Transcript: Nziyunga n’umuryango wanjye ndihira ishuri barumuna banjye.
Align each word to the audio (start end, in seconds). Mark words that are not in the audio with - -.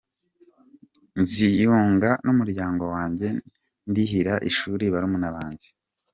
Nziyunga 1.21 2.09
n’umuryango 2.25 2.83
wanjye 2.93 3.27
ndihira 3.89 4.33
ishuri 4.49 4.85
barumuna 4.93 5.29
banjye. 5.35 5.67